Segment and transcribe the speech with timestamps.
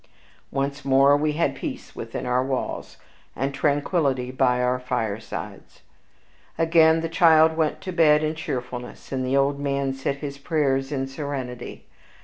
[0.49, 2.97] Once more we had peace within our walls,
[3.35, 5.81] and tranquillity by our firesides.
[6.57, 10.91] Again the child went to bed in cheerfulness, and the old man said his prayers
[10.91, 11.85] in serenity.